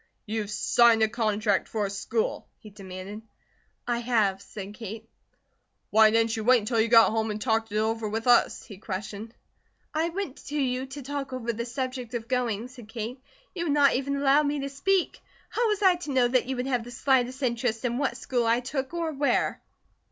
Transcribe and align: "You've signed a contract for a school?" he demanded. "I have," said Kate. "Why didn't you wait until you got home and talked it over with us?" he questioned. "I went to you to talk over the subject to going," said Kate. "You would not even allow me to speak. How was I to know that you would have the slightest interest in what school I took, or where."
"You've 0.25 0.49
signed 0.49 1.03
a 1.03 1.07
contract 1.07 1.67
for 1.67 1.85
a 1.85 1.89
school?" 1.91 2.47
he 2.57 2.71
demanded. 2.71 3.21
"I 3.87 3.99
have," 3.99 4.41
said 4.41 4.73
Kate. 4.73 5.07
"Why 5.91 6.09
didn't 6.09 6.35
you 6.35 6.43
wait 6.43 6.57
until 6.57 6.81
you 6.81 6.87
got 6.87 7.11
home 7.11 7.29
and 7.29 7.39
talked 7.39 7.71
it 7.71 7.77
over 7.77 8.09
with 8.09 8.25
us?" 8.25 8.63
he 8.63 8.79
questioned. 8.79 9.35
"I 9.93 10.09
went 10.09 10.37
to 10.47 10.59
you 10.59 10.87
to 10.87 11.03
talk 11.03 11.33
over 11.33 11.53
the 11.53 11.67
subject 11.67 12.09
to 12.13 12.19
going," 12.21 12.67
said 12.67 12.89
Kate. 12.89 13.21
"You 13.53 13.65
would 13.65 13.73
not 13.73 13.93
even 13.93 14.15
allow 14.15 14.41
me 14.41 14.61
to 14.61 14.69
speak. 14.69 15.21
How 15.49 15.67
was 15.67 15.83
I 15.83 15.97
to 15.97 16.11
know 16.13 16.27
that 16.29 16.47
you 16.47 16.55
would 16.55 16.65
have 16.65 16.83
the 16.83 16.89
slightest 16.89 17.43
interest 17.43 17.85
in 17.85 17.99
what 17.99 18.17
school 18.17 18.47
I 18.47 18.59
took, 18.59 18.95
or 18.95 19.11
where." 19.11 19.61